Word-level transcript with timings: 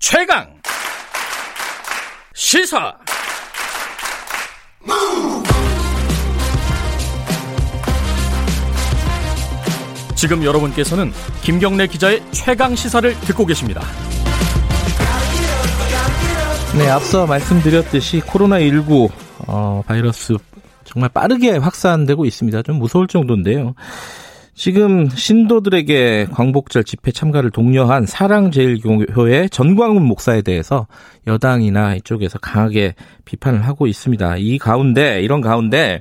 최강 0.00 0.46
시사 2.32 2.96
지금 10.14 10.44
여러분께서는 10.44 11.12
김경래 11.42 11.88
기자의 11.88 12.22
최강 12.30 12.76
시사를 12.76 13.12
듣고 13.22 13.44
계십니다. 13.44 13.82
네, 16.76 16.88
앞서 16.88 17.26
말씀드렸듯이 17.26 18.20
코로나19 18.20 19.10
어, 19.48 19.82
바이러스 19.84 20.36
정말 20.84 21.08
빠르게 21.08 21.56
확산되고 21.56 22.24
있습니다. 22.24 22.62
좀 22.62 22.78
무서울 22.78 23.08
정도인데요. 23.08 23.74
지금 24.58 25.08
신도들에게 25.08 26.26
광복절 26.32 26.82
집회 26.82 27.12
참가를 27.12 27.52
독려한 27.52 28.06
사랑제일교회 28.06 29.46
전광훈 29.46 30.02
목사에 30.02 30.42
대해서 30.42 30.88
여당이나 31.28 31.94
이쪽에서 31.94 32.40
강하게 32.40 32.96
비판을 33.24 33.64
하고 33.64 33.86
있습니다. 33.86 34.34
이 34.38 34.58
가운데 34.58 35.22
이런 35.22 35.40
가운데 35.40 36.00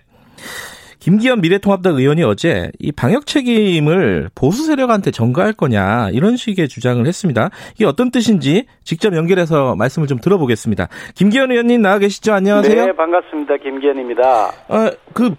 김기현 0.97 1.41
미래통합당 1.41 1.97
의원이 1.97 2.23
어제 2.23 2.71
이 2.79 2.91
방역 2.91 3.27
책임을 3.27 4.31
보수 4.33 4.65
세력한테 4.65 5.11
전가할 5.11 5.53
거냐 5.53 6.09
이런 6.09 6.35
식의 6.35 6.67
주장을 6.67 7.05
했습니다. 7.05 7.51
이게 7.75 7.85
어떤 7.85 8.09
뜻인지 8.09 8.65
직접 8.83 9.15
연결해서 9.15 9.75
말씀을 9.75 10.07
좀 10.07 10.17
들어보겠습니다. 10.17 10.87
김기현 11.13 11.51
의원님 11.51 11.83
나와 11.83 11.99
계시죠? 11.99 12.33
안녕하세요. 12.33 12.87
네, 12.87 12.91
반갑습니다. 12.95 13.57
김기현입니다. 13.57 14.47
어, 14.67 14.89
그 15.13 15.35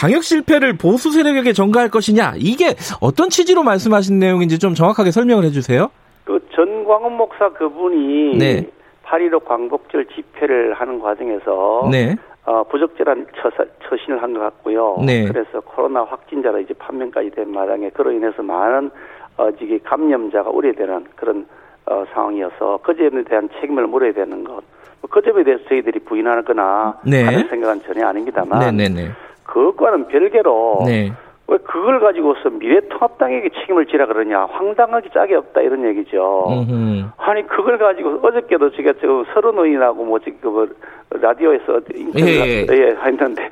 방역 0.00 0.24
실패를 0.24 0.78
보수 0.78 1.10
세력에게 1.10 1.52
전가할 1.52 1.90
것이냐 1.90 2.32
이게 2.38 2.74
어떤 3.02 3.28
취지로 3.28 3.62
말씀하신 3.62 4.18
내용인지 4.18 4.58
좀 4.58 4.72
정확하게 4.72 5.10
설명을 5.10 5.44
해주세요. 5.44 5.90
그 6.24 6.40
전광훈 6.54 7.18
목사 7.18 7.50
그분이 7.50 8.38
네. 8.38 8.66
8.15 9.04 9.44
광복절 9.44 10.06
집회를 10.06 10.72
하는 10.72 11.00
과정에서 11.00 11.86
네. 11.92 12.16
어, 12.46 12.64
부적절한 12.64 13.26
처사, 13.36 13.64
처신을 13.86 14.22
한 14.22 14.32
것 14.32 14.40
같고요. 14.40 15.02
네. 15.04 15.26
그래서 15.26 15.60
코로나 15.60 16.02
확진자로 16.04 16.60
이제 16.60 16.72
판명까지 16.78 17.30
된 17.32 17.52
마당에 17.52 17.90
그로 17.90 18.10
인해서 18.10 18.42
많은 18.42 18.90
어, 19.36 19.50
지금 19.58 19.78
감염자가 19.84 20.48
우려되는 20.48 21.08
그런 21.14 21.46
어, 21.84 22.04
상황이어서 22.14 22.78
그 22.82 22.96
점에 22.96 23.22
대한 23.24 23.50
책임을 23.60 23.86
물어야 23.86 24.12
되는 24.14 24.44
것. 24.44 24.62
뭐그 25.02 25.20
점에 25.22 25.44
대해서 25.44 25.62
저희들이 25.68 25.98
부인하거나 26.00 27.00
네. 27.04 27.22
하는 27.24 27.46
생각은 27.48 27.82
전혀 27.82 28.06
아닙니다만 28.06 28.60
네네네. 28.76 29.10
그것과는 29.50 30.08
별개로 30.08 30.82
네. 30.86 31.12
왜 31.50 31.58
그걸 31.58 31.98
가지고서 31.98 32.48
미래통합당에게 32.48 33.50
책임을 33.60 33.86
지라 33.86 34.06
그러냐 34.06 34.46
황당하기 34.46 35.10
짝이 35.12 35.34
없다 35.34 35.60
이런 35.62 35.84
얘기죠. 35.84 36.46
음흠. 36.48 37.06
아니 37.16 37.46
그걸 37.48 37.76
가지고 37.76 38.20
어저께도 38.22 38.70
제가 38.70 38.92
지금 39.00 39.24
서른 39.34 39.58
의원하고 39.58 40.04
뭐 40.04 40.20
지금 40.20 40.52
뭐 40.52 40.68
라디오에서 41.10 41.80
인터뷰를 41.92 42.28
예, 42.28 42.60
예. 42.60 42.66
예, 42.70 42.96
했는데 43.04 43.50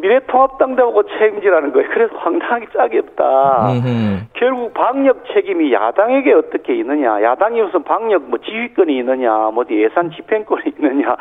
미래통합당하고 0.00 1.02
책임지라는 1.18 1.72
거예요. 1.72 1.88
그래서 1.92 2.16
황당하기 2.16 2.66
짝이 2.72 2.98
없다. 2.98 3.72
음흠. 3.72 4.20
결국 4.34 4.74
방역 4.74 5.24
책임이 5.32 5.72
야당에게 5.72 6.32
어떻게 6.32 6.74
있느냐? 6.76 7.22
야당이 7.22 7.60
무슨 7.62 7.82
방역 7.82 8.28
뭐 8.28 8.38
지휘권이 8.38 8.98
있느냐? 8.98 9.50
뭐 9.52 9.64
예산 9.70 10.10
집행권이 10.10 10.62
있느냐? 10.78 11.16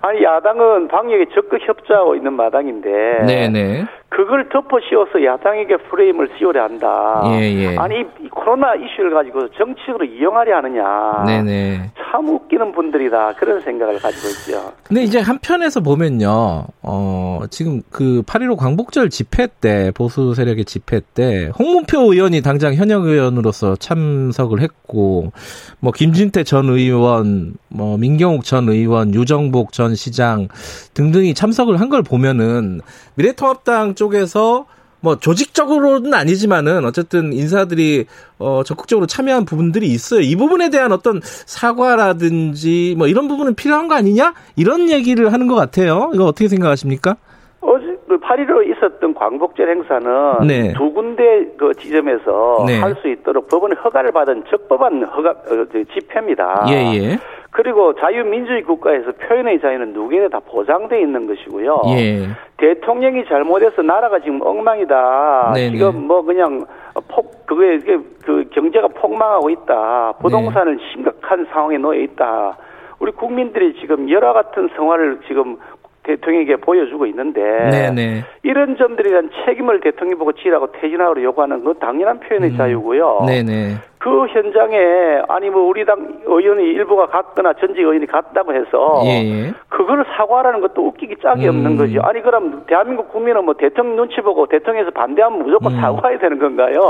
아니 0.00 0.22
야당은 0.22 0.88
방역에 0.88 1.26
적극 1.34 1.60
협조하고 1.66 2.16
있는 2.16 2.32
마당인데 2.34 3.24
네네. 3.26 3.84
그걸 4.08 4.48
덮어 4.48 4.78
씌워서 4.80 5.24
야당에게 5.24 5.76
프레임을 5.76 6.30
씌우려 6.38 6.62
한다. 6.62 7.22
예, 7.26 7.52
예. 7.52 7.76
아니 7.76 8.04
이 8.20 8.28
코로나 8.44 8.74
이슈를 8.74 9.14
가지고 9.14 9.48
정치적으로 9.56 10.04
이용하려 10.04 10.56
하느냐. 10.58 11.24
네네. 11.24 11.92
참 11.96 12.28
웃기는 12.28 12.72
분들이다 12.72 13.32
그런 13.36 13.60
생각을 13.62 13.98
가지고 13.98 14.28
있죠. 14.28 14.72
근데 14.82 15.02
이제 15.02 15.18
한편에서 15.18 15.80
보면요, 15.80 16.66
어, 16.82 17.40
지금 17.50 17.80
그 17.90 18.22
8.15 18.26 18.56
광복절 18.58 19.08
집회 19.08 19.46
때, 19.46 19.90
보수 19.94 20.34
세력의 20.34 20.66
집회 20.66 21.00
때, 21.14 21.50
홍문표 21.58 22.12
의원이 22.12 22.42
당장 22.42 22.74
현역 22.74 23.06
의원으로서 23.06 23.76
참석을 23.76 24.60
했고, 24.60 25.32
뭐, 25.80 25.90
김진태 25.92 26.44
전 26.44 26.68
의원, 26.68 27.54
뭐, 27.68 27.96
민경욱 27.96 28.44
전 28.44 28.68
의원, 28.68 29.14
유정복 29.14 29.72
전 29.72 29.94
시장 29.94 30.48
등등이 30.92 31.32
참석을 31.34 31.80
한 31.80 31.88
걸 31.88 32.02
보면은, 32.02 32.80
미래통합당 33.14 33.94
쪽에서 33.94 34.66
뭐 35.04 35.16
조직적으로는 35.16 36.14
아니지만은 36.14 36.86
어쨌든 36.86 37.34
인사들이 37.34 38.06
어 38.38 38.62
적극적으로 38.64 39.06
참여한 39.06 39.44
부분들이 39.44 39.86
있어요. 39.88 40.20
이 40.20 40.34
부분에 40.34 40.70
대한 40.70 40.92
어떤 40.92 41.20
사과라든지 41.22 42.94
뭐 42.96 43.06
이런 43.06 43.28
부분은 43.28 43.54
필요한 43.54 43.86
거 43.86 43.94
아니냐? 43.96 44.32
이런 44.56 44.88
얘기를 44.88 45.30
하는 45.30 45.46
것 45.46 45.56
같아요. 45.56 46.10
이거 46.14 46.24
어떻게 46.24 46.48
생각하십니까? 46.48 47.16
어제 47.60 47.84
그8.15 48.08 48.76
있었던 48.76 49.12
광복절 49.14 49.68
행사는 49.68 50.46
네. 50.46 50.72
두 50.72 50.90
군데 50.90 51.22
그 51.58 51.74
지점에서 51.74 52.64
네. 52.66 52.80
할수 52.80 53.08
있도록 53.08 53.48
법원의 53.48 53.76
허가를 53.84 54.10
받은 54.10 54.44
적법한 54.48 55.04
허가 55.04 55.30
어, 55.30 55.66
그 55.70 55.84
집회입니다. 55.92 56.64
예, 56.70 56.96
예. 56.96 57.18
그리고 57.54 57.94
자유민주주의 57.94 58.64
국가에서 58.64 59.12
표현의 59.12 59.60
자유는 59.60 59.92
누구에게 59.92 60.28
다 60.28 60.40
보장돼 60.40 61.00
있는 61.00 61.28
것이고요. 61.28 61.82
예. 61.90 62.26
대통령이 62.56 63.24
잘못해서 63.26 63.80
나라가 63.80 64.18
지금 64.18 64.42
엉망이다. 64.42 65.52
네네. 65.54 65.70
지금 65.70 66.08
뭐 66.08 66.22
그냥 66.22 66.66
폭 67.06 67.46
그게 67.46 67.78
그 68.24 68.44
경제가 68.50 68.88
폭망하고 68.88 69.50
있다. 69.50 70.14
부동산은 70.20 70.78
네. 70.78 70.82
심각한 70.92 71.46
상황에 71.52 71.78
놓여 71.78 72.00
있다. 72.00 72.58
우리 72.98 73.12
국민들이 73.12 73.72
지금 73.80 74.10
열화 74.10 74.32
같은 74.32 74.68
생활을 74.74 75.20
지금 75.28 75.56
대통령에게 76.02 76.56
보여주고 76.56 77.06
있는데 77.06 77.40
네네. 77.70 78.24
이런 78.42 78.76
점들에 78.76 79.10
대한 79.10 79.30
책임을 79.46 79.78
대통령 79.80 80.18
보고 80.18 80.32
지라고 80.32 80.72
퇴진하라고 80.72 81.22
요구하는 81.22 81.62
건 81.62 81.78
당연한 81.78 82.18
표현의 82.18 82.50
음. 82.50 82.56
자유고요. 82.56 83.26
네네. 83.26 83.74
그 84.04 84.26
현장에 84.26 85.22
아니 85.28 85.48
뭐 85.48 85.62
우리 85.62 85.82
당 85.86 86.20
의원이 86.26 86.62
일부가 86.62 87.06
갔거나 87.06 87.54
전직 87.54 87.78
의원이 87.78 88.04
갔다고 88.04 88.52
해서 88.52 89.00
예, 89.06 89.24
예. 89.24 89.52
그걸 89.70 90.04
사과하라는 90.14 90.60
것도 90.60 90.86
웃기기 90.88 91.16
짝이 91.22 91.48
음. 91.48 91.48
없는 91.48 91.76
거죠. 91.78 92.02
아니 92.02 92.20
그럼 92.20 92.64
대한민국 92.66 93.10
국민은 93.10 93.46
뭐 93.46 93.54
대통령 93.54 93.96
눈치 93.96 94.20
보고 94.20 94.44
대통령에서 94.46 94.90
반대하면 94.90 95.42
무조건 95.44 95.72
음. 95.72 95.80
사과해야 95.80 96.18
되는 96.18 96.38
건가요? 96.38 96.80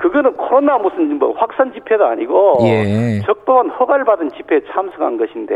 그거는 0.00 0.32
코로나 0.32 0.78
무슨 0.78 1.18
뭐 1.18 1.32
확산 1.36 1.72
집회도 1.74 2.04
아니고 2.06 2.56
예. 2.62 3.20
적법한 3.26 3.68
허가를 3.68 4.04
받은 4.06 4.30
집회에 4.30 4.60
참석한 4.72 5.18
것인데 5.18 5.54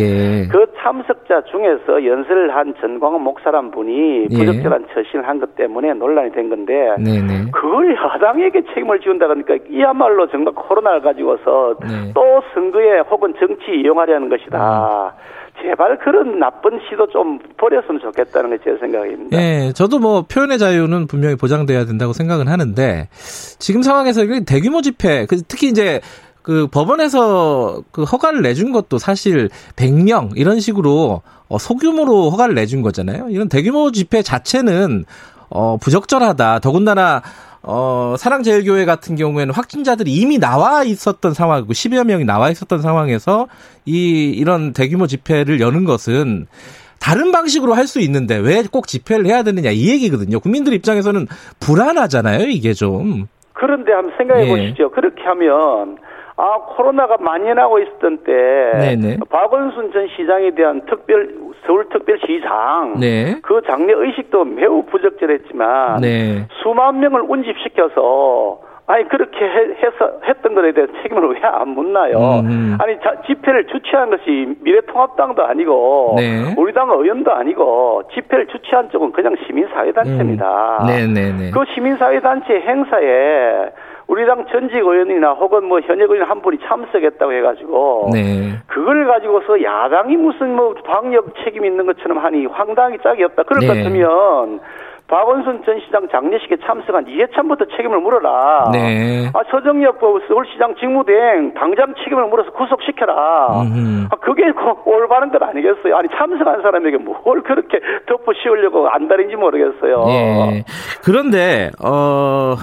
예. 0.00 0.48
그 0.48 0.66
참석자 0.78 1.42
중에서 1.44 2.04
연설을 2.04 2.54
한 2.54 2.74
전광훈 2.80 3.22
목사란 3.22 3.70
분이 3.70 4.26
예. 4.30 4.36
부적절한 4.36 4.86
처신을 4.92 5.28
한 5.28 5.38
것 5.38 5.54
때문에 5.56 5.94
논란이 5.94 6.32
된 6.32 6.48
건데 6.48 6.94
네네. 6.98 7.50
그걸 7.52 7.94
야당에게 7.96 8.62
책임을 8.74 9.00
지운다 9.00 9.26
그러니까 9.28 9.56
이야말로 9.68 10.26
정말 10.28 10.54
코로나를 10.54 11.00
가지고서 11.02 11.74
네. 11.80 12.12
또 12.14 12.42
선거에 12.52 12.98
혹은 13.10 13.32
정치 13.38 13.72
이용하려는 13.80 14.28
것이다. 14.28 15.14
제발 15.62 15.98
그런 15.98 16.38
나쁜 16.38 16.78
시도 16.88 17.06
좀 17.08 17.38
버렸으면 17.56 18.00
좋겠다는 18.00 18.50
게 18.50 18.64
제 18.64 18.76
생각입니다. 18.80 19.36
예, 19.38 19.72
저도 19.74 19.98
뭐 19.98 20.22
표현의 20.22 20.58
자유는 20.58 21.06
분명히 21.06 21.36
보장돼야 21.36 21.84
된다고 21.84 22.12
생각은 22.12 22.48
하는데 22.48 23.08
지금 23.58 23.82
상황에서 23.82 24.22
대규모 24.46 24.80
집회, 24.82 25.26
그 25.26 25.42
특히 25.42 25.68
이제 25.68 26.00
그 26.42 26.66
법원에서 26.66 27.82
그 27.90 28.02
허가를 28.02 28.42
내준 28.42 28.72
것도 28.72 28.98
사실 28.98 29.48
100명 29.76 30.32
이런 30.36 30.60
식으로 30.60 31.22
어, 31.48 31.58
소규모로 31.58 32.30
허가를 32.30 32.54
내준 32.54 32.82
거잖아요. 32.82 33.28
이런 33.30 33.48
대규모 33.48 33.90
집회 33.92 34.22
자체는 34.22 35.04
어, 35.48 35.76
부적절하다. 35.78 36.58
더군다나 36.60 37.22
어, 37.66 38.14
사랑제일교회 38.18 38.84
같은 38.84 39.16
경우에는 39.16 39.54
확진자들이 39.54 40.12
이미 40.12 40.38
나와 40.38 40.84
있었던 40.84 41.32
상황이고 41.34 41.72
10여 41.72 42.04
명이 42.06 42.24
나와 42.24 42.50
있었던 42.50 42.80
상황에서 42.82 43.48
이 43.86 44.30
이런 44.30 44.72
대규모 44.72 45.06
집회를 45.06 45.60
여는 45.60 45.84
것은 45.84 46.46
다른 47.00 47.32
방식으로 47.32 47.74
할 47.74 47.86
수 47.86 48.00
있는데 48.00 48.36
왜 48.36 48.62
꼭 48.70 48.86
집회를 48.86 49.26
해야 49.26 49.42
되느냐 49.42 49.70
이 49.70 49.88
얘기거든요. 49.90 50.40
국민들 50.40 50.72
입장에서는 50.74 51.26
불안하잖아요, 51.60 52.46
이게 52.48 52.72
좀. 52.74 53.26
그런데 53.52 53.92
한번 53.92 54.12
생각해 54.16 54.44
예. 54.44 54.48
보시죠. 54.48 54.90
그렇게 54.90 55.22
하면 55.22 55.96
아 56.36 56.58
코로나가 56.76 57.16
만연하고 57.18 57.78
있었던 57.78 58.18
때 58.24 58.32
네네. 58.80 59.18
박원순 59.30 59.92
전 59.92 60.08
시장에 60.16 60.50
대한 60.50 60.82
특별 60.86 61.32
서울특별시장 61.66 62.94
네. 63.00 63.38
그 63.42 63.62
장례 63.66 63.92
의식도 63.92 64.44
매우 64.44 64.82
부적절했지만 64.84 66.00
네. 66.00 66.46
수만 66.62 66.98
명을 67.00 67.22
운집시켜서 67.28 68.60
아니 68.86 69.08
그렇게 69.08 69.38
해, 69.44 69.90
서 69.98 70.12
했던 70.28 70.54
것에 70.54 70.72
대해 70.72 70.86
책임을 71.02 71.28
왜 71.30 71.40
안 71.44 71.68
묻나요? 71.70 72.40
음. 72.40 72.76
아니 72.80 72.98
자, 73.00 73.14
집회를 73.26 73.66
주최한 73.68 74.10
것이 74.10 74.56
미래통합당도 74.60 75.42
아니고 75.42 76.14
네. 76.18 76.54
우리 76.58 76.72
당 76.72 76.90
의원도 76.90 77.32
아니고 77.32 78.02
집회를 78.12 78.46
주최한 78.48 78.90
쪽은 78.90 79.12
그냥 79.12 79.36
시민사회단체입니다. 79.46 80.78
음. 80.82 80.86
네네네. 80.86 81.50
그 81.52 81.64
시민사회단체 81.74 82.60
행사에 82.60 83.70
우리 84.06 84.26
당 84.26 84.44
전직 84.50 84.76
의원이나 84.76 85.32
혹은 85.32 85.64
뭐 85.64 85.80
현역 85.80 86.10
의원 86.10 86.28
한 86.28 86.42
분이 86.42 86.58
참석했다고 86.66 87.32
해가지고 87.32 88.10
네. 88.12 88.58
그걸 88.66 89.06
가지고서 89.06 89.62
야당이 89.62 90.16
무슨 90.16 90.54
뭐 90.56 90.74
방역 90.84 91.34
책임 91.42 91.64
있는 91.64 91.86
것처럼 91.86 92.18
하니 92.18 92.46
황당하기 92.46 92.98
짝이 93.02 93.24
없다. 93.24 93.44
그럴 93.44 93.66
것 93.66 93.74
네. 93.74 93.82
같으면 93.82 94.60
박원순 95.06 95.62
전 95.64 95.80
시장 95.80 96.08
장례식에 96.08 96.56
참석한 96.64 97.06
이해찬부터 97.08 97.66
책임을 97.76 98.00
물어라. 98.00 98.70
네. 98.72 99.30
아, 99.34 99.40
서정엽 99.50 100.00
그 100.00 100.20
서울시장 100.28 100.74
직무대행 100.76 101.54
당장 101.54 101.94
책임을 102.02 102.24
물어서 102.26 102.50
구속시켜라. 102.52 103.62
음흠. 103.62 104.08
아, 104.10 104.16
그게 104.16 104.50
그 104.52 104.90
올바른 104.90 105.30
것 105.30 105.42
아니겠어요? 105.42 105.96
아니 105.96 106.08
참석한 106.16 106.62
사람에게 106.62 106.98
뭘 106.98 107.42
그렇게 107.42 107.80
덮어 108.06 108.32
씌우려고 108.42 108.88
안달인지 108.88 109.36
모르겠어요. 109.36 110.04
예. 110.08 110.64
그런데 111.04 111.70
어. 111.84 112.54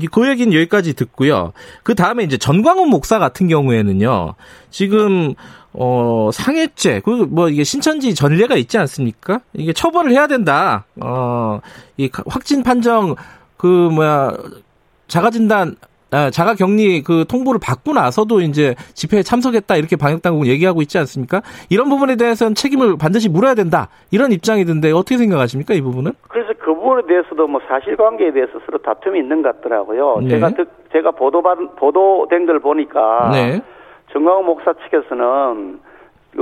이- 0.00 0.06
그 0.06 0.28
얘기는 0.28 0.52
여기까지 0.52 0.94
듣고요. 0.94 1.52
그 1.82 1.94
다음에 1.94 2.24
이제 2.24 2.36
전광훈 2.38 2.88
목사 2.88 3.18
같은 3.18 3.48
경우에는요. 3.48 4.34
지금 4.70 5.34
어 5.74 6.30
상해죄 6.32 7.00
그 7.00 7.26
뭐 7.28 7.48
이게 7.48 7.64
신천지 7.64 8.14
전례가 8.14 8.56
있지 8.56 8.76
않습니까? 8.78 9.40
이게 9.54 9.72
처벌을 9.72 10.12
해야 10.12 10.26
된다. 10.26 10.84
어 11.00 11.60
이 11.98 12.10
확진 12.26 12.62
판정 12.62 13.14
그 13.56 13.66
뭐야 13.66 14.32
자가 15.08 15.30
진단 15.30 15.76
아, 16.12 16.30
자가 16.30 16.54
격리 16.54 17.02
그 17.02 17.24
통보를 17.26 17.58
받고 17.62 17.94
나서도 17.94 18.42
이제 18.42 18.74
집회에 18.94 19.22
참석했다 19.22 19.76
이렇게 19.76 19.96
방역 19.96 20.20
당국은 20.20 20.46
얘기하고 20.46 20.82
있지 20.82 20.98
않습니까? 20.98 21.40
이런 21.70 21.88
부분에 21.88 22.16
대해서는 22.16 22.54
책임을 22.54 22.96
반드시 23.00 23.30
물어야 23.30 23.54
된다 23.54 23.88
이런 24.10 24.30
입장이던데 24.30 24.92
어떻게 24.92 25.16
생각하십니까 25.16 25.72
이 25.74 25.80
부분은? 25.80 26.12
그래서 26.28 26.52
그 26.58 26.74
부분에 26.74 27.06
대해서도 27.06 27.46
뭐 27.46 27.60
사실관계에 27.66 28.32
대해서 28.32 28.52
서로 28.66 28.78
다툼이 28.78 29.18
있는 29.18 29.42
것 29.42 29.56
같더라고요. 29.56 30.20
네. 30.22 30.28
제가 30.28 30.50
듣, 30.50 30.68
제가 30.92 31.12
보도 31.12 31.40
받은 31.42 31.76
보도된 31.76 32.44
걸 32.44 32.60
보니까 32.60 33.30
네. 33.32 33.62
정광훈 34.12 34.44
목사 34.44 34.74
측에서는 34.74 35.80
그 35.80 35.91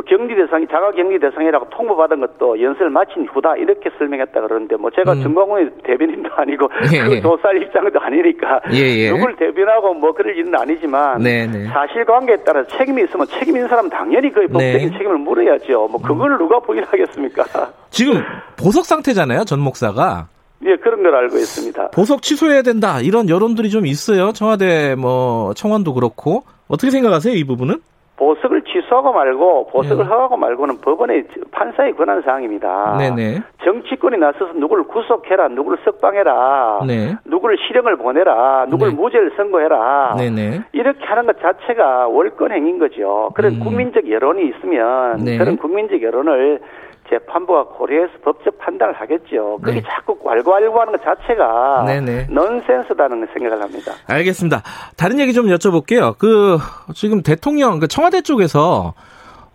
격리 0.07 0.37
대상이 0.37 0.67
자가 0.69 0.93
격리 0.93 1.19
대상이라고 1.19 1.69
통보받은 1.71 2.21
것도 2.21 2.63
연설을 2.63 2.91
마친 2.91 3.27
후다 3.27 3.57
이렇게 3.57 3.91
설명했다 3.99 4.41
그러는데 4.41 4.77
뭐 4.77 4.89
제가 4.91 5.15
음. 5.15 5.23
정광훈의 5.23 5.71
대변인도 5.83 6.31
아니고 6.33 6.69
예, 6.95 7.03
그 7.03 7.17
예. 7.17 7.21
조사할 7.21 7.61
입장도 7.63 7.99
아니니까 7.99 8.61
예, 8.73 8.79
예. 8.79 9.11
누굴 9.11 9.35
대변하고 9.35 9.95
뭐 9.95 10.13
그럴 10.13 10.37
일은 10.37 10.55
아니지만 10.55 11.19
네, 11.21 11.47
네. 11.47 11.67
사실관계에 11.67 12.37
따라 12.45 12.65
책임이 12.67 13.03
있으면 13.03 13.27
책임 13.27 13.57
있는 13.57 13.69
사람 13.69 13.87
은 13.87 13.91
당연히 13.91 14.31
그 14.33 14.43
법적인 14.47 14.79
네. 14.79 14.85
음. 14.85 14.93
책임을 14.93 15.19
물어야죠. 15.19 15.89
뭐 15.91 16.01
그걸 16.01 16.39
누가 16.39 16.61
부인하겠습니까? 16.61 17.45
지금 17.91 18.23
보석 18.57 18.85
상태잖아요 18.85 19.45
전 19.45 19.59
목사가 19.59 20.29
예 20.65 20.77
그런 20.77 21.03
걸 21.03 21.17
알고 21.17 21.37
있습니다. 21.37 21.89
보석 21.89 22.23
취소해야 22.23 22.63
된다 22.63 23.01
이런 23.01 23.29
여론들이 23.29 23.71
좀 23.71 23.87
있어요 23.87 24.31
청와대 24.33 24.95
뭐 24.95 25.53
청원도 25.55 25.95
그렇고 25.95 26.45
어떻게 26.69 26.93
생각하세요 26.93 27.35
이 27.35 27.43
부분은? 27.45 27.81
보석을 28.21 28.63
취소하고 28.63 29.13
말고 29.15 29.69
보석을 29.69 30.05
네. 30.05 30.11
허가하고 30.11 30.37
말고는 30.37 30.83
법원의 30.83 31.25
판사의 31.51 31.95
권한 31.95 32.21
사항입니다. 32.21 32.97
네네 32.99 33.41
정치권이 33.65 34.19
나서서 34.19 34.53
누구를 34.53 34.85
구속해라, 34.85 35.49
누구를 35.49 35.79
석방해라, 35.85 36.81
네. 36.87 37.17
누구를 37.25 37.57
실형을 37.67 37.97
보내라, 37.97 38.67
누구를 38.69 38.93
네. 38.93 39.01
무죄를 39.01 39.33
선고해라. 39.39 40.17
네네 40.19 40.61
이렇게 40.73 41.03
하는 41.03 41.25
것 41.25 41.41
자체가 41.41 42.09
월권 42.09 42.53
행인 42.53 42.79
거죠. 42.79 43.31
그런 43.35 43.55
음. 43.55 43.61
국민적 43.61 44.09
여론이 44.11 44.51
있으면 44.51 45.25
네. 45.25 45.39
그런 45.39 45.57
국민적 45.57 46.03
여론을 46.03 46.61
재판부가 47.11 47.65
고려해서 47.65 48.13
법적 48.25 48.59
판단을 48.59 48.95
하겠죠. 48.95 49.59
그게 49.63 49.81
네. 49.81 49.83
자꾸 49.87 50.17
왈가왈부하는 50.23 50.93
것 50.93 51.03
자체가 51.03 51.85
네네. 51.87 52.29
넌센스다는 52.31 53.27
생각을 53.33 53.63
합니다. 53.63 53.93
알겠습니다. 54.07 54.63
다른 54.97 55.19
얘기 55.19 55.33
좀 55.33 55.47
여쭤볼게요. 55.47 56.17
그 56.17 56.59
지금 56.95 57.23
대통령 57.23 57.81
그 57.81 57.89
청와대 57.89 58.23
쪽에서 58.23 58.95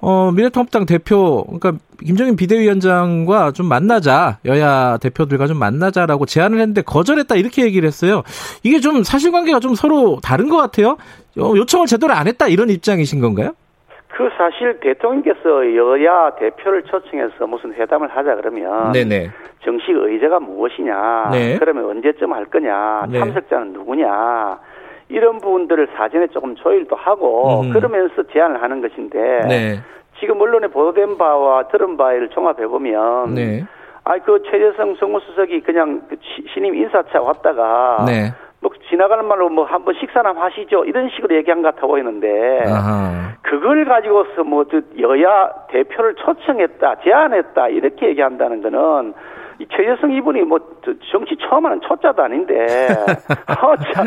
어 0.01 0.31
미래통합당 0.31 0.85
대표 0.85 1.45
그러니까 1.45 1.73
김정인 2.05 2.35
비대위원장과 2.35 3.53
좀 3.53 3.67
만나자 3.67 4.37
여야 4.45 4.97
대표들과 4.97 5.47
좀 5.47 5.57
만나자라고 5.57 6.25
제안을 6.25 6.59
했는데 6.59 6.81
거절했다 6.81 7.35
이렇게 7.35 7.63
얘기를 7.63 7.87
했어요. 7.87 8.21
이게 8.63 8.79
좀 8.81 9.03
사실관계가 9.03 9.59
좀 9.61 9.73
서로 9.73 10.19
다른 10.21 10.49
것 10.49 10.57
같아요. 10.57 10.97
어, 11.39 11.53
요청을 11.55 11.87
제대로 11.87 12.13
안 12.13 12.27
했다 12.27 12.47
이런 12.47 12.69
입장이신 12.69 13.19
건가요? 13.19 13.53
그 14.15 14.29
사실 14.37 14.79
대통령께서 14.79 15.75
여야 15.75 16.29
대표를 16.35 16.83
초청해서 16.83 17.47
무슨 17.47 17.73
회담을 17.73 18.07
하자 18.07 18.35
그러면 18.35 18.93
네네. 18.93 19.29
정식 19.59 19.89
의제가 19.91 20.39
무엇이냐, 20.39 21.29
네. 21.33 21.57
그러면 21.59 21.85
언제쯤 21.85 22.31
할 22.31 22.45
거냐, 22.45 23.07
네. 23.09 23.19
참석자는 23.19 23.73
누구냐, 23.73 24.57
이런 25.09 25.39
부분들을 25.39 25.89
사전에 25.97 26.27
조금 26.27 26.55
조율도 26.55 26.95
하고 26.95 27.61
음. 27.61 27.71
그러면서 27.73 28.23
제안을 28.31 28.61
하는 28.61 28.81
것인데 28.81 29.19
네. 29.49 29.79
지금 30.21 30.39
언론에 30.39 30.67
보도된 30.67 31.17
바와 31.17 31.67
들은 31.67 31.97
바를 31.97 32.29
종합해 32.29 32.67
보면 32.67 33.33
네. 33.35 33.65
아그 34.05 34.43
최재성 34.49 34.95
정무수석이 34.95 35.59
그냥 35.61 36.03
그 36.07 36.15
시- 36.21 36.45
신임 36.53 36.73
인사차 36.73 37.21
왔다가 37.21 38.05
네. 38.07 38.31
뭐 38.31 38.44
지나가는 38.89 39.25
말로 39.25 39.49
뭐 39.49 39.65
한번 39.65 39.95
식사나 39.99 40.33
하시죠 40.35 40.85
이런 40.85 41.09
식으로 41.09 41.35
얘기한 41.35 41.61
것 41.61 41.73
같아 41.75 41.87
보이는데 41.87 42.63
아하. 42.67 43.33
그걸 43.41 43.85
가지고서 43.85 44.43
뭐저 44.43 44.81
여야 44.99 45.49
대표를 45.69 46.15
초청했다, 46.15 46.95
제안했다 47.03 47.69
이렇게 47.69 48.07
얘기한다는 48.09 48.61
거는 48.61 49.13
이 49.59 49.65
최재성 49.71 50.11
이분이 50.11 50.41
뭐저 50.41 50.93
정치 51.11 51.35
처음 51.37 51.65
하는 51.65 51.79
초짜도 51.81 52.23
아닌데 52.23 52.65
어, 53.63 53.75
참, 53.93 54.05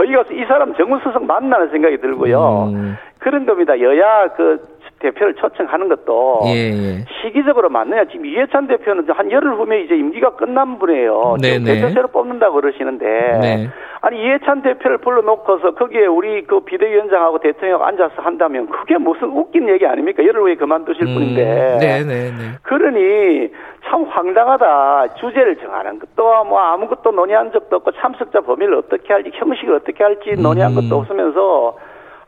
어이가 0.00 0.20
없어. 0.20 0.34
이 0.34 0.44
사람 0.44 0.74
정무수석 0.74 1.24
맞나는 1.24 1.70
생각이 1.70 1.98
들고요. 1.98 2.70
음. 2.74 2.96
그런 3.18 3.46
겁니다. 3.46 3.78
여야 3.80 4.28
그 4.36 4.58
대표를 4.98 5.34
초청하는 5.34 5.88
것도 5.88 6.42
예, 6.46 6.50
예. 6.50 7.04
시기적으로 7.22 7.70
맞느냐. 7.70 8.04
지금 8.06 8.26
이해찬 8.26 8.66
대표는 8.66 9.08
한 9.10 9.30
열흘 9.32 9.54
후에 9.54 9.82
이제 9.82 9.94
임기가 9.94 10.36
끝난 10.36 10.78
분이에요. 10.78 11.36
지금 11.40 11.64
네네. 11.64 11.80
대표 11.80 11.94
새로 11.94 12.08
뽑는다고 12.08 12.60
그러시는데 12.60 13.06
네. 13.40 13.68
아니 14.02 14.18
이해찬 14.22 14.62
대표를 14.62 14.98
불러놓고서 14.98 15.74
거기에 15.74 16.06
우리 16.06 16.42
그 16.44 16.60
비대위원장하고 16.60 17.38
대통령 17.38 17.82
앉아서 17.82 18.22
한다면 18.22 18.68
그게 18.68 18.96
무슨 18.96 19.28
웃긴 19.28 19.68
얘기 19.68 19.86
아닙니까? 19.86 20.24
열흘 20.24 20.42
후에 20.42 20.54
그만두실 20.54 21.02
음. 21.02 21.14
분인데. 21.14 21.76
네, 21.80 22.04
네, 22.04 22.30
네. 22.30 22.58
그러니 22.62 23.50
참 23.84 24.04
황당하다. 24.04 25.14
주제를 25.16 25.56
정하는 25.56 25.98
것도 25.98 26.44
뭐 26.44 26.58
아무것도 26.60 27.10
논의한 27.10 27.52
적도 27.52 27.76
없고 27.76 27.92
참석자 27.92 28.40
범위를 28.40 28.74
어떻게 28.74 29.12
할지 29.12 29.30
형식을 29.34 29.74
어떻게 29.74 30.02
할지 30.02 30.32
논의한 30.40 30.72
음. 30.72 30.76
것도 30.76 31.00
없으면서 31.00 31.76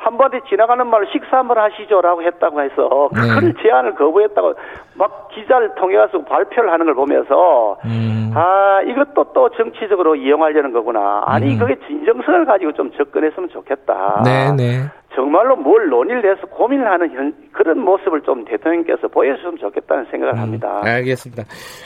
한마디 0.04 0.38
지나가는 0.49 0.84
말로 0.87 1.06
식사 1.12 1.38
한번 1.38 1.58
하시죠라고 1.58 2.22
했다고 2.22 2.60
해서 2.60 3.08
네. 3.15 3.20
그걸 3.20 3.55
제안을 3.62 3.94
거부했다고 3.94 4.55
막 4.94 5.29
기자를 5.32 5.74
통해 5.76 5.96
가서 5.96 6.20
발표를 6.24 6.72
하는 6.72 6.86
걸 6.86 6.94
보면서 6.94 7.76
음. 7.84 8.32
아 8.34 8.81
이것도 8.82 9.32
또 9.32 9.48
정치적으로 9.50 10.17
이용하려는 10.17 10.72
거구나. 10.72 11.22
아니 11.26 11.55
음. 11.55 11.58
그게 11.58 11.76
진정성을 11.86 12.44
가지고 12.46 12.72
좀 12.72 12.91
접근했으면 12.96 13.48
좋겠다. 13.50 14.22
네, 14.24 14.53
네. 14.56 14.81
정말로 15.15 15.55
뭘 15.56 15.88
논의를 15.88 16.34
해서 16.36 16.46
고민을 16.48 16.91
하는 16.91 17.10
현- 17.12 17.34
그런 17.53 17.79
모습을 17.81 18.22
좀 18.22 18.44
대통령께서 18.44 19.06
보여주셨으면 19.08 19.58
좋겠다는 19.58 20.06
생각을 20.10 20.38
합니다. 20.41 20.81
음, 20.82 20.86
알겠습니다. 20.88 21.44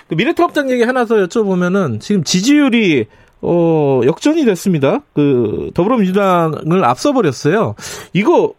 그 0.08 0.14
미래통합당 0.14 0.70
얘기 0.70 0.84
하나 0.84 1.04
더 1.04 1.16
여쭤보면은 1.16 2.00
지금 2.00 2.22
지지율이 2.22 3.06
어, 3.46 4.00
역전이 4.04 4.44
됐습니다. 4.44 5.00
그 5.14 5.70
더불어민주당을 5.74 6.84
앞서 6.84 7.12
버렸어요. 7.12 7.76
이거 8.12 8.54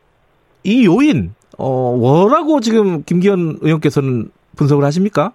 이 0.63 0.85
요인 0.85 1.33
어, 1.57 1.95
뭐라고 1.97 2.61
지금 2.61 3.03
김기현 3.03 3.57
의원께서는 3.61 4.29
분석을 4.55 4.85
하십니까? 4.85 5.33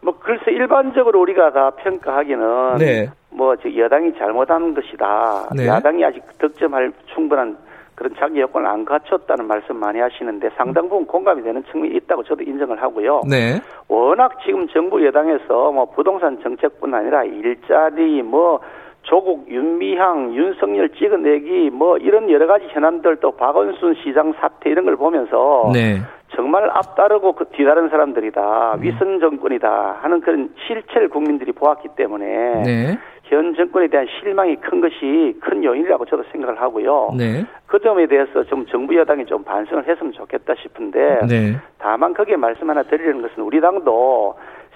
뭐 0.00 0.18
글쎄 0.18 0.52
일반적으로 0.52 1.20
우리가 1.20 1.52
다 1.52 1.70
평가하기는 1.70 2.76
네. 2.78 3.10
뭐저 3.30 3.74
여당이 3.76 4.14
잘못한 4.16 4.74
것이다. 4.74 5.48
네. 5.54 5.66
야당이 5.66 6.02
아직 6.04 6.22
득점할 6.38 6.92
충분한 7.14 7.58
그런 7.94 8.14
자기 8.18 8.40
여건을 8.40 8.66
안 8.66 8.84
갖췄다는 8.84 9.46
말씀 9.46 9.76
많이 9.76 10.00
하시는데 10.00 10.50
상당 10.56 10.88
부분 10.88 11.06
공감이 11.06 11.42
되는 11.42 11.62
측면이 11.70 11.94
있다고 11.96 12.24
저도 12.24 12.42
인정을 12.42 12.80
하고요. 12.82 13.22
네. 13.28 13.60
워낙 13.88 14.32
지금 14.44 14.66
정부 14.68 15.04
여당에서 15.04 15.70
뭐 15.70 15.84
부동산 15.94 16.40
정책뿐 16.42 16.92
아니라 16.92 17.24
일자리 17.24 18.22
뭐 18.22 18.60
조국 19.04 19.48
윤미향 19.48 20.34
윤석열 20.34 20.88
찍어내기 20.90 21.70
뭐 21.70 21.96
이런 21.98 22.30
여러 22.30 22.46
가지 22.46 22.66
현안들 22.70 23.16
또 23.16 23.32
박원순 23.32 23.96
시장 24.02 24.32
사태 24.34 24.70
이런 24.70 24.84
걸 24.84 24.96
보면서 24.96 25.70
네. 25.72 26.00
정말 26.34 26.68
앞따르고 26.70 27.32
그 27.34 27.44
뒤다른 27.52 27.88
사람들이다 27.88 28.78
위선 28.80 29.20
정권이다 29.20 29.98
하는 30.00 30.20
그런 30.20 30.50
실체를 30.66 31.08
국민들이 31.08 31.52
보았기 31.52 31.88
때문에 31.96 32.62
네. 32.64 32.98
현 33.24 33.54
정권에 33.54 33.88
대한 33.88 34.06
실망이 34.20 34.56
큰 34.56 34.80
것이 34.80 35.36
큰 35.40 35.64
요인이라고 35.64 36.04
저도 36.06 36.24
생각을 36.32 36.60
하고요. 36.60 37.14
네. 37.16 37.44
그 37.66 37.80
점에 37.80 38.06
대해서 38.06 38.44
좀 38.44 38.66
정부 38.66 38.96
여당이 38.96 39.26
좀 39.26 39.44
반성을 39.44 39.86
했으면 39.86 40.12
좋겠다 40.12 40.54
싶은데 40.62 41.20
네. 41.28 41.56
다만 41.78 42.14
거기에 42.14 42.36
말씀 42.36 42.68
하나 42.68 42.82
드리려는 42.82 43.22
것은 43.22 43.42
우리 43.42 43.60
당도 43.60 44.34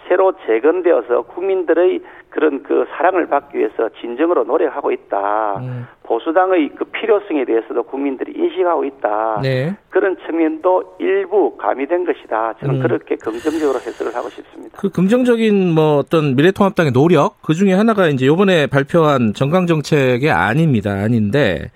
새로 0.08 0.32
재건되어서 0.46 1.22
국민들의 1.22 2.00
그런 2.30 2.62
그 2.62 2.86
사랑을 2.90 3.28
받기 3.28 3.58
위해서 3.58 3.88
진정으로 4.00 4.44
노력하고 4.44 4.90
있다. 4.90 5.58
음. 5.60 5.86
보수당의 6.02 6.70
그 6.76 6.84
필요성에 6.84 7.44
대해서도 7.44 7.82
국민들이 7.84 8.32
인식하고 8.34 8.84
있다. 8.84 9.40
네. 9.42 9.76
그런 9.90 10.16
측면도 10.26 10.96
일부 10.98 11.56
가미된 11.56 12.06
것이다. 12.06 12.54
저는 12.60 12.76
음. 12.76 12.82
그렇게 12.82 13.16
긍정적으로 13.16 13.78
해석을 13.78 14.14
하고 14.14 14.28
싶습니다. 14.30 14.78
그 14.78 14.90
긍정적인 14.90 15.74
뭐 15.74 15.98
어떤 15.98 16.34
미래통합당의 16.36 16.92
노력 16.92 17.40
그 17.42 17.54
중에 17.54 17.74
하나가 17.74 18.08
이제 18.08 18.26
이번에 18.26 18.66
발표한 18.66 19.34
정강 19.34 19.66
정책이 19.66 20.30
아닙니다. 20.30 20.90
아닌데 20.92 21.70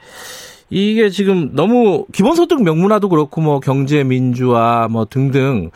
이게 0.70 1.10
지금 1.10 1.50
너무 1.54 2.06
기본소득 2.12 2.62
명문화도 2.62 3.10
그렇고 3.10 3.42
뭐 3.42 3.60
경제 3.60 4.02
민주화 4.04 4.88
뭐 4.90 5.04
등등 5.04 5.70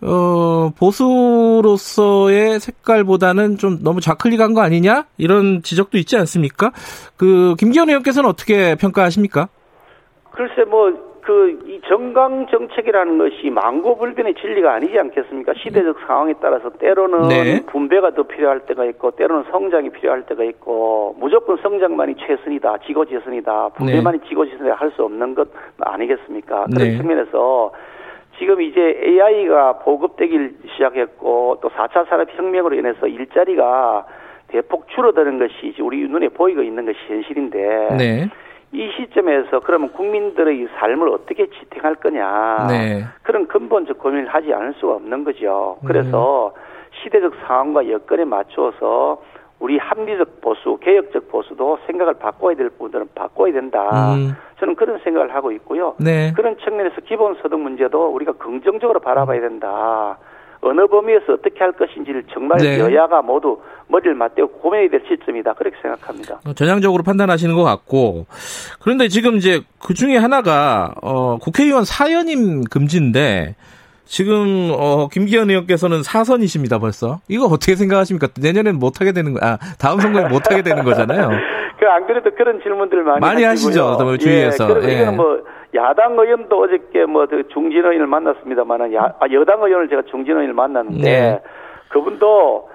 어, 0.00 0.70
보수로서의 0.78 2.60
색깔보다는 2.60 3.56
좀 3.56 3.78
너무 3.82 4.00
좌클릭한 4.00 4.54
거 4.54 4.60
아니냐? 4.60 5.06
이런 5.16 5.62
지적도 5.62 5.98
있지 5.98 6.16
않습니까? 6.16 6.70
그, 7.16 7.54
김기현 7.58 7.88
의원께서는 7.88 8.28
어떻게 8.28 8.76
평가하십니까? 8.76 9.48
글쎄, 10.30 10.62
뭐, 10.68 10.92
그, 11.22 11.60
이 11.66 11.80
정강 11.88 12.46
정책이라는 12.46 13.18
것이 13.18 13.50
망고불변의 13.50 14.36
진리가 14.40 14.72
아니지 14.72 14.98
않겠습니까? 14.98 15.52
시대적 15.62 15.98
상황에 16.06 16.34
따라서 16.40 16.70
때로는 16.70 17.28
네. 17.28 17.66
분배가 17.66 18.12
더 18.12 18.22
필요할 18.22 18.60
때가 18.60 18.84
있고, 18.86 19.10
때로는 19.10 19.50
성장이 19.50 19.90
필요할 19.90 20.26
때가 20.26 20.44
있고, 20.44 21.16
무조건 21.18 21.58
성장만이 21.60 22.14
최선이다, 22.14 22.78
지고지선이다, 22.86 23.70
분배만이 23.70 24.20
네. 24.20 24.28
지고지선이다 24.28 24.76
할 24.76 24.92
수 24.92 25.02
없는 25.02 25.34
것 25.34 25.48
아니겠습니까? 25.80 26.66
그런 26.72 26.88
네. 26.88 26.96
측면에서 26.96 27.72
지금 28.38 28.60
이제 28.62 29.00
AI가 29.02 29.80
보급되기 29.80 30.58
시작했고 30.74 31.58
또 31.60 31.68
4차 31.70 32.08
산업혁명으로 32.08 32.76
인해서 32.76 33.06
일자리가 33.06 34.06
대폭 34.48 34.88
줄어드는 34.88 35.38
것이 35.38 35.74
우리 35.80 36.08
눈에 36.08 36.28
보이고 36.28 36.62
있는 36.62 36.86
것이 36.86 36.98
현실인데 37.06 37.96
네. 37.98 38.30
이 38.72 38.90
시점에서 38.96 39.60
그러면 39.60 39.92
국민들의 39.92 40.68
삶을 40.78 41.08
어떻게 41.08 41.46
지탱할 41.46 41.96
거냐 41.96 42.66
네. 42.68 43.04
그런 43.22 43.46
근본적 43.48 43.98
고민을 43.98 44.28
하지 44.28 44.52
않을 44.52 44.74
수가 44.74 44.94
없는 44.94 45.24
거죠. 45.24 45.78
그래서 45.86 46.52
음. 46.54 46.60
시대적 47.02 47.34
상황과 47.46 47.90
여건에 47.90 48.24
맞추어서 48.24 49.22
우리 49.60 49.76
합리적 49.78 50.40
보수, 50.40 50.78
개혁적 50.80 51.28
보수도 51.28 51.78
생각을 51.86 52.14
바꿔야 52.14 52.54
될 52.54 52.70
부분들은 52.70 53.08
바꿔야 53.14 53.52
된다. 53.52 54.14
음. 54.14 54.36
저는 54.60 54.76
그런 54.76 54.98
생각을 55.02 55.34
하고 55.34 55.52
있고요. 55.52 55.94
네. 55.98 56.32
그런 56.34 56.56
측면에서 56.58 57.00
기본소득 57.00 57.58
문제도 57.58 58.08
우리가 58.08 58.32
긍정적으로 58.32 59.00
바라봐야 59.00 59.40
된다. 59.40 60.18
어느 60.60 60.86
범위에서 60.88 61.34
어떻게 61.34 61.58
할 61.60 61.72
것인지를 61.72 62.24
정말 62.32 62.58
네. 62.58 62.80
여야가 62.80 63.22
모두 63.22 63.60
머리를 63.86 64.14
맞대고 64.14 64.48
고민해야 64.60 64.90
될 64.90 65.02
시점이다. 65.08 65.54
그렇게 65.54 65.76
생각합니다. 65.80 66.40
어, 66.46 66.52
전향적으로 66.52 67.02
판단하시는 67.04 67.54
것 67.54 67.62
같고 67.62 68.26
그런데 68.80 69.08
지금 69.08 69.36
이제 69.36 69.60
그 69.80 69.94
중에 69.94 70.16
하나가 70.16 70.92
어, 71.00 71.38
국회의원 71.38 71.84
사연임 71.84 72.64
금지인데 72.64 73.54
지금 74.08 74.72
어 74.72 75.06
김기현 75.12 75.50
의원께서는 75.50 76.02
사선이십니다 76.02 76.78
벌써. 76.78 77.18
이거 77.28 77.44
어떻게 77.44 77.76
생각하십니까? 77.76 78.28
내년엔 78.40 78.76
못 78.78 79.00
하게 79.00 79.12
되는 79.12 79.34
거, 79.34 79.40
아 79.46 79.58
다음 79.78 80.00
선거에 80.00 80.28
못 80.28 80.50
하게 80.50 80.62
되는 80.62 80.82
거잖아요. 80.82 81.28
그 81.78 81.84
안 81.86 82.06
그래도 82.06 82.30
그런 82.34 82.60
질문들 82.62 83.02
많이 83.04 83.20
많이 83.20 83.44
하시죠, 83.44 83.98
뭐 84.00 84.16
주위에서. 84.16 84.82
예, 84.88 84.94
이거는 84.94 85.16
뭐 85.16 85.40
야당 85.74 86.18
의원도 86.18 86.58
어저께 86.60 87.04
뭐 87.06 87.26
중진 87.52 87.78
의원을 87.78 88.06
만났습니다만은 88.06 88.94
야, 88.94 89.14
아, 89.20 89.26
여당 89.30 89.62
의원을 89.62 89.88
제가 89.88 90.02
중진 90.10 90.32
의원을 90.32 90.54
만났는데 90.54 91.02
네. 91.02 91.42
그분도 91.88 92.68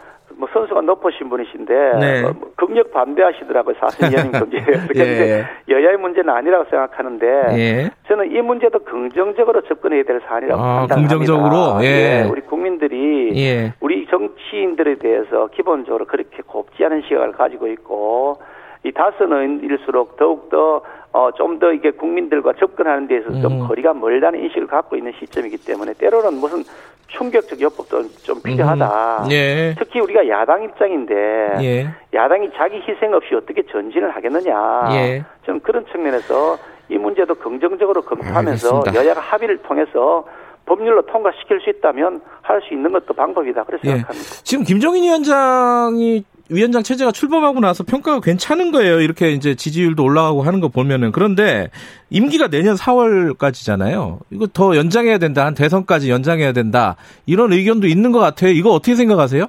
뭐 0.44 0.50
선수가 0.52 0.82
높으신 0.82 1.30
분이신데 1.30 1.74
네. 2.00 2.22
뭐, 2.22 2.34
뭐 2.34 2.52
극력 2.58 2.92
반대하시더라고요 2.92 3.76
사실 3.80 4.12
연임 4.12 4.32
금지에 4.34 4.60
예. 4.98 5.46
여야의 5.70 5.96
문제는 5.98 6.30
아니라고 6.34 6.66
생각하는데 6.70 7.26
예. 7.58 7.92
저는 8.10 8.36
이 8.36 8.42
문제도 8.42 8.78
긍정적으로 8.80 9.62
접근해야 9.62 10.04
될 10.04 10.20
사안이라고 10.28 10.62
아, 10.62 10.80
판단합니다. 10.80 11.16
긍정적으로 11.16 11.84
예. 11.84 11.88
예. 11.88 12.30
우리 12.30 12.42
국민들이 12.42 13.32
예. 13.38 13.74
우리 13.80 14.06
정치인들에 14.08 14.96
대해서 14.96 15.48
기본적으로 15.54 16.06
그렇게 16.06 16.42
곱지 16.46 16.84
않은 16.84 17.04
시각을 17.04 17.32
가지고 17.32 17.68
있고 17.68 18.42
이 18.84 18.92
다선의일수록 18.92 20.18
더욱더 20.18 20.82
어, 21.14 21.30
좀 21.38 21.60
더 21.60 21.72
이게 21.72 21.92
국민들과 21.92 22.54
접근하는 22.60 23.08
데에서 23.08 23.30
음. 23.30 23.42
좀 23.42 23.68
거리가 23.68 23.94
멀다는 23.94 24.40
인식을 24.44 24.68
갖고 24.68 24.96
있는 24.98 25.14
시점이기 25.20 25.58
때문에 25.58 25.94
때로는 25.94 26.34
무슨 26.40 26.64
충격적 27.08 27.62
여법도 27.62 28.10
좀 28.24 28.42
필요하다. 28.42 29.26
음. 29.26 29.32
예. 29.32 29.76
특히 29.78 30.00
우리가 30.00 30.28
야당 30.28 30.64
입장인데 30.64 31.14
예. 31.62 31.88
야당이 32.14 32.50
자기 32.58 32.78
희생 32.88 33.14
없이 33.14 33.36
어떻게 33.36 33.62
전진을 33.72 34.10
하겠느냐. 34.16 34.88
예. 34.94 35.24
좀 35.46 35.60
그런 35.60 35.86
측면에서 35.92 36.58
이 36.90 36.98
문제도 36.98 37.34
긍정적으로 37.36 38.02
검토하면서 38.02 38.78
알겠습니다. 38.78 38.96
여야가 39.06 39.22
합의를 39.22 39.58
통해서 39.60 40.26
법률로 40.66 41.04
통과시킬 41.04 41.60
수 41.62 41.70
있다면 41.70 42.22
할 42.42 42.60
수 42.62 42.74
있는 42.74 42.92
것도 42.92 43.14
방법이다. 43.14 43.64
그렇게 43.66 43.88
예. 43.90 43.92
생각합니다. 43.98 44.30
지금 44.44 44.64
김정인 44.64 45.04
위원장이 45.04 46.24
위원장 46.50 46.84
체제가 46.84 47.12
출범하고 47.12 47.60
나서 47.62 47.84
평가가 47.84 48.20
괜찮은 48.20 48.72
거예요. 48.72 49.00
이렇게 49.00 49.32
이제 49.32 49.56
지지율도 49.56 50.04
올라가고 50.04 50.44
하는 50.44 50.60
거 50.60 50.68
보면은 50.68 51.12
그런데 51.12 51.70
임기가 52.10 52.48
내년 52.50 52.76
4월까지잖아요. 52.76 54.20
이거 54.32 54.48
더 54.54 54.76
연장해야 54.76 55.18
된다. 55.20 55.46
한 55.46 55.54
대선까지 55.54 56.12
연장해야 56.12 56.52
된다. 56.52 56.96
이런 57.26 57.54
의견도 57.54 57.88
있는 57.88 58.12
것 58.12 58.20
같아요. 58.20 58.52
이거 58.52 58.72
어떻게 58.72 58.96
생각하세요? 58.96 59.46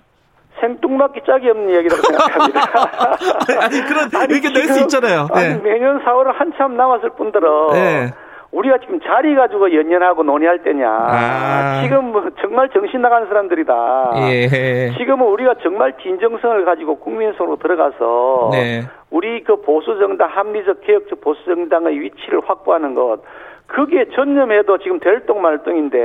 생뚱맞기 0.60 1.20
짝이 1.26 1.50
없는 1.50 1.74
얘기라고 1.76 2.02
생각합니다. 2.02 2.60
아니 3.60 3.80
그런 3.82 4.10
아니, 4.14 4.34
의견 4.34 4.52
낼 4.54 4.68
수 4.68 4.80
있잖아요. 4.82 5.28
네. 5.34 5.40
아니, 5.52 5.62
내년 5.62 5.98
4월은 6.04 6.32
한참 6.38 6.76
남았을 6.76 7.10
뿐더러 7.18 7.72
네. 7.74 8.12
우리가 8.54 8.78
지금 8.78 9.00
자리 9.00 9.34
가지고 9.34 9.75
연연하고 9.75 10.23
논의할 10.23 10.62
때냐. 10.62 10.88
아. 10.88 11.82
지금 11.82 12.12
뭐 12.12 12.23
정말 12.40 12.68
정신 12.70 13.02
나가는 13.02 13.26
사람들이다. 13.26 14.12
예. 14.28 14.92
지금은 14.96 15.26
우리가 15.26 15.54
정말 15.62 15.92
진정성을 16.00 16.64
가지고 16.64 16.96
국민 17.00 17.32
속으로 17.32 17.56
들어가서 17.56 18.50
네. 18.52 18.82
우리 19.14 19.44
그 19.44 19.61
보수 19.61 19.97
정당 20.00 20.28
합리적 20.28 20.80
개혁적 20.80 21.21
보수 21.21 21.44
정당의 21.44 22.00
위치를 22.00 22.40
확보하는 22.44 22.94
것 22.94 23.21
그게 23.66 24.04
전념해도 24.12 24.78
지금 24.78 24.99
될똥말똥인데 24.99 25.99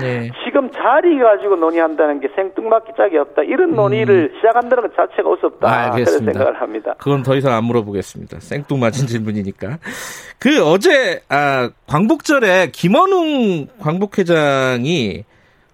네. 0.00 0.30
지금 0.44 0.70
자리 0.72 1.18
가지고 1.18 1.56
논의한다는 1.56 2.20
게 2.20 2.28
생뚱맞기 2.34 2.92
짝이 2.96 3.18
없다. 3.18 3.42
이런 3.42 3.74
논의를 3.74 4.30
음. 4.32 4.36
시작한다는 4.36 4.88
것 4.88 4.96
자체가 4.96 5.30
어섭다. 5.30 5.68
아, 5.68 5.90
그런 5.90 6.06
생각을 6.06 6.60
합니다. 6.60 6.94
그건 6.98 7.22
더 7.22 7.36
이상 7.36 7.54
안 7.54 7.64
물어보겠습니다. 7.64 8.40
생뚱맞은 8.40 9.06
질문이니까. 9.06 9.78
그 10.40 10.64
어제 10.64 11.20
아, 11.28 11.70
광복절에 11.86 12.70
김원웅 12.72 13.68
광복회장이 13.80 15.24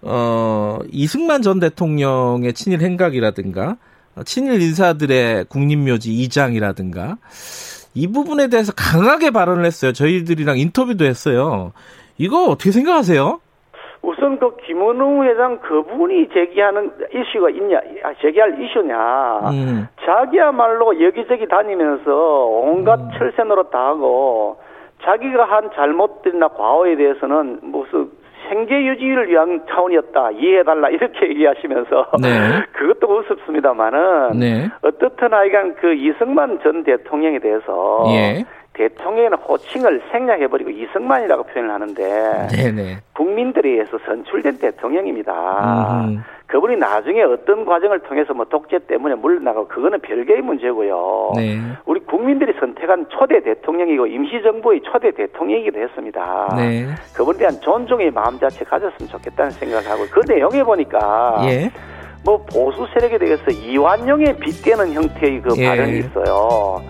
어, 0.03 0.79
이승만 0.91 1.41
전 1.41 1.59
대통령의 1.59 2.53
친일 2.53 2.81
행각이라든가 2.81 3.77
친일 4.23 4.61
인사들의 4.61 5.45
국립묘지 5.45 6.11
이장이라든가 6.11 7.17
이 7.93 8.11
부분에 8.11 8.49
대해서 8.49 8.73
강하게 8.75 9.31
발언을 9.31 9.65
했어요. 9.65 9.93
저희들이랑 9.93 10.57
인터뷰도 10.57 11.05
했어요. 11.05 11.71
이거 12.17 12.45
어떻게 12.45 12.71
생각하세요? 12.71 13.39
우선 14.01 14.37
그 14.37 14.55
김원웅 14.67 15.23
회장 15.23 15.59
그분이 15.61 16.29
제기하는 16.29 16.91
이슈가 17.11 17.49
있냐, 17.49 17.79
아, 18.03 18.13
제기할 18.21 18.61
이슈냐. 18.61 19.39
음. 19.49 19.87
자기야말로 20.05 21.01
여기저기 21.03 21.47
다니면서 21.47 22.11
온갖 22.11 22.99
음. 22.99 23.09
철새 23.17 23.43
노릇 23.43 23.71
다 23.71 23.87
하고 23.87 24.57
자기가 25.03 25.45
한 25.45 25.71
잘못들이나 25.73 26.49
과오에 26.49 26.95
대해서는 26.95 27.59
무슨 27.63 28.11
생계 28.49 28.85
유지를 28.85 29.29
위한 29.29 29.61
차원이었다. 29.69 30.31
이해해달라. 30.31 30.89
이렇게 30.89 31.27
얘기하시면서. 31.29 32.11
네. 32.21 32.63
그것도 32.73 33.19
우습습니다만은. 33.19 34.39
네. 34.39 34.69
어떻든 34.81 35.33
하여간 35.33 35.75
그 35.75 35.93
이승만 35.93 36.59
전 36.63 36.83
대통령에 36.83 37.39
대해서. 37.39 38.05
예. 38.09 38.45
대통령의 38.73 39.39
호칭을 39.47 40.01
생략해버리고 40.11 40.69
이승만이라고 40.69 41.43
표현을 41.43 41.71
하는데. 41.73 42.47
네네. 42.49 42.97
국민들에 43.13 43.69
의해서 43.69 43.97
선출된 44.05 44.57
대통령입니다. 44.57 46.05
음. 46.05 46.23
그분이 46.47 46.77
나중에 46.77 47.23
어떤 47.23 47.65
과정을 47.65 47.99
통해서 47.99 48.33
뭐 48.33 48.45
독재 48.45 48.79
때문에 48.87 49.15
물러나고 49.15 49.67
그거는 49.67 49.99
별개의 49.99 50.41
문제고요. 50.41 51.33
네. 51.35 51.59
우리 51.85 51.99
국민들이 52.01 52.53
선택한 52.59 53.07
초대 53.09 53.41
대통령이고 53.41 54.05
임시정부의 54.05 54.81
초대 54.83 55.11
대통령이기도 55.11 55.79
했습니다. 55.79 56.53
네. 56.55 56.85
그분에 57.15 57.39
대한 57.39 57.59
존중의 57.61 58.11
마음 58.11 58.37
자체 58.37 58.63
가졌으면 58.63 59.09
좋겠다는 59.09 59.51
생각을 59.51 59.89
하고 59.89 60.03
그 60.11 60.21
내용에 60.31 60.63
보니까 60.63 61.41
예. 61.45 61.71
뭐 62.23 62.43
보수 62.45 62.85
세력에 62.93 63.17
대해서 63.17 63.43
이완용에 63.51 64.37
빗대는 64.37 64.93
형태의 64.93 65.41
그 65.41 65.55
예. 65.57 65.67
발언이 65.67 65.99
있어요. 65.99 66.81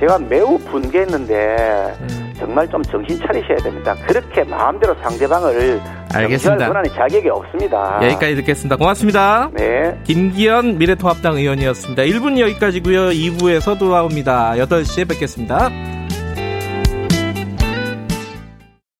제가 0.00 0.18
매우 0.18 0.58
분개했는데 0.58 1.56
음. 2.00 2.23
정말 2.38 2.68
좀 2.68 2.82
정신 2.82 3.18
차리셔야 3.18 3.56
됩니다. 3.58 3.94
그렇게 4.06 4.44
마음대로 4.44 4.94
상대방을 5.02 5.80
알겠습니다. 6.14 6.66
권한이 6.66 6.88
자격이 6.90 7.28
없습니다. 7.28 8.00
여기까지 8.02 8.36
듣겠습니다. 8.36 8.76
고맙습니다. 8.76 9.50
네. 9.52 9.98
김기현 10.04 10.78
미래통합당 10.78 11.36
의원이었습니다. 11.36 12.02
1분 12.02 12.38
여기까지고요. 12.38 13.10
2부에서 13.10 13.78
돌아옵니다. 13.78 14.54
8시에 14.56 15.08
뵙겠습니다. 15.08 15.70